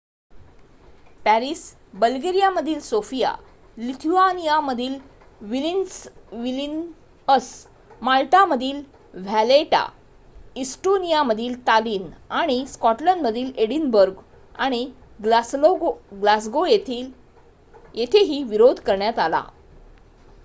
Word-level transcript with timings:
Paris 1.25 1.59
बल्गेरियामधील 1.93 2.79
Sofia 2.79 3.35
लिथुआनियामधील 3.77 4.97
Vilnius 5.43 7.49
माल्टामधील 8.01 8.81
व्हॅलेटा 9.17 9.85
इस्टोनियामधील 10.55 11.55
टालिन 11.67 12.09
आणि 12.39 12.65
स्कॉटलंडमधील 12.67 13.51
एडिनबर्ग 13.57 14.13
आणि 14.59 14.85
ग्लासगो 15.23 16.65
येथेही 16.65 18.43
विरोध 18.43 18.79
करण्यात 18.79 19.19
आला 19.19 19.43